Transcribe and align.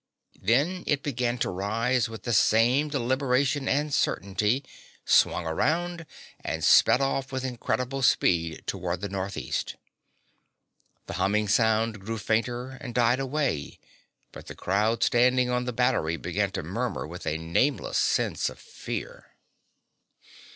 Then 0.41 0.83
it 0.87 1.03
began 1.03 1.37
to 1.37 1.51
rise 1.51 2.09
with 2.09 2.23
the 2.23 2.33
same 2.33 2.89
deliberation 2.89 3.67
and 3.67 3.93
certainty, 3.93 4.65
swung 5.05 5.45
around, 5.45 6.07
and 6.43 6.63
sped 6.63 7.01
off 7.01 7.31
with 7.31 7.45
incredible 7.45 8.01
speed 8.01 8.63
toward 8.65 9.01
the 9.01 9.09
northeast. 9.09 9.75
The 11.05 11.13
humming 11.21 11.47
sound 11.49 11.99
grew 11.99 12.17
fainter 12.17 12.71
and 12.81 12.95
died 12.95 13.19
away, 13.19 13.77
but 14.31 14.47
the 14.47 14.55
crowd 14.55 15.03
standing 15.03 15.51
on 15.51 15.65
the 15.65 15.71
Battery 15.71 16.17
began 16.17 16.49
to 16.53 16.63
murmur 16.63 17.05
with 17.05 17.27
a 17.27 17.37
nameless 17.37 17.99
sense 17.99 18.49
of 18.49 18.57
fear. 18.57 19.35